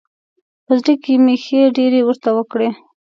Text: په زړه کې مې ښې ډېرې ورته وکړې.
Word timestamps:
په 0.65 0.71
زړه 0.79 0.93
کې 1.03 1.13
مې 1.23 1.35
ښې 1.43 1.61
ډېرې 1.77 2.01
ورته 2.03 2.29
وکړې. 2.37 2.69